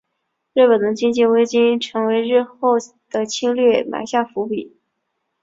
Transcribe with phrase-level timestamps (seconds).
[0.53, 2.77] 日本的经济危机成为日后
[3.11, 4.75] 的侵略埋下伏笔。